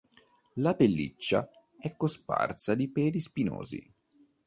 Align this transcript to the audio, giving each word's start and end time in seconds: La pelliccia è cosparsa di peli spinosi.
La 0.55 0.73
pelliccia 0.73 1.47
è 1.77 1.95
cosparsa 1.95 2.73
di 2.73 2.89
peli 2.89 3.19
spinosi. 3.19 3.93